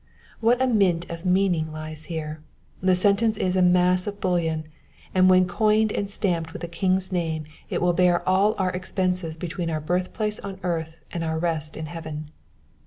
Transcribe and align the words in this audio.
What 0.39 0.59
a 0.59 0.65
mint 0.65 1.07
of 1.11 1.27
meaning 1.27 1.71
lies 1.71 2.05
here: 2.05 2.41
the 2.81 2.95
sentence 2.95 3.37
is 3.37 3.55
a 3.55 3.61
mass 3.61 4.07
of 4.07 4.19
bullion, 4.19 4.63
and 5.13 5.29
when 5.29 5.47
coined 5.47 5.91
and 5.91 6.09
stamped 6.09 6.53
with 6.53 6.63
the 6.63 6.67
king's 6.67 7.11
name 7.11 7.43
it 7.69 7.83
wUl 7.83 7.93
bear 7.93 8.27
all 8.27 8.55
our 8.57 8.71
expenses 8.71 9.37
between 9.37 9.69
our 9.69 9.79
birthplace 9.79 10.39
on 10.39 10.59
earth 10.63 10.95
and 11.11 11.23
our 11.23 11.37
rest 11.37 11.77
in 11.77 11.85
heaven. 11.85 12.31